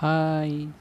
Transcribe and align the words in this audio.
hi 0.00 0.68